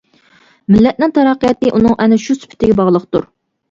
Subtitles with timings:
[0.75, 3.35] مىللەتنىڭ تەرەققىياتى ئۇنىڭ ئەنە شۇ سۈپىتىگە باغلىقتۇر.